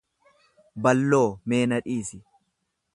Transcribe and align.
Balloo 0.87 1.27
mee 1.53 1.61
na 1.73 1.81
dhiisi. 1.89 2.23